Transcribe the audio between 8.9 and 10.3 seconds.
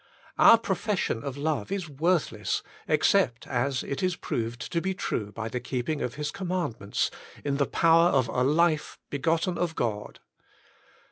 begotten of God.